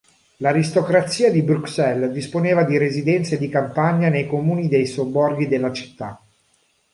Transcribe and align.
L’aristocrazia 0.37 1.29
di 1.29 1.43
Bruxelles 1.43 2.11
disponeva 2.11 2.63
di 2.63 2.75
residenze 2.79 3.37
di 3.37 3.49
campagna 3.49 4.09
nei 4.09 4.25
comuni 4.25 4.67
dei 4.67 4.87
sobborghi 4.87 5.47
della 5.47 5.71
città. 5.71 6.19